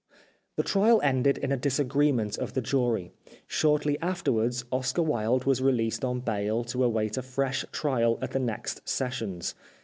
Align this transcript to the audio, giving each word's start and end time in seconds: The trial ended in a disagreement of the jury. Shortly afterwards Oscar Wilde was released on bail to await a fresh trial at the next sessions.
The 0.55 0.63
trial 0.63 0.99
ended 1.03 1.37
in 1.37 1.51
a 1.51 1.57
disagreement 1.57 2.35
of 2.35 2.53
the 2.53 2.61
jury. 2.61 3.11
Shortly 3.45 3.99
afterwards 4.01 4.65
Oscar 4.71 5.03
Wilde 5.03 5.43
was 5.45 5.61
released 5.61 6.03
on 6.03 6.21
bail 6.21 6.63
to 6.63 6.83
await 6.83 7.17
a 7.17 7.21
fresh 7.21 7.63
trial 7.71 8.17
at 8.19 8.31
the 8.31 8.39
next 8.39 8.89
sessions. 8.89 9.53